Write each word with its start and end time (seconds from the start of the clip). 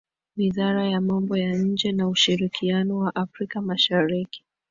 Wizara 0.37 0.87
ya 0.89 1.01
Mambo 1.01 1.37
ya 1.37 1.53
nje 1.55 1.91
na 1.91 2.07
ushirikiano 2.07 2.97
wa 2.97 3.15
Afrika 3.15 3.61
Mashariki 3.61 4.43